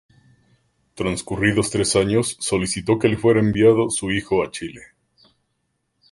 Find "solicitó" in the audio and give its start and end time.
2.39-2.97